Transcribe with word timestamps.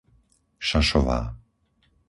Šašová 0.67 1.19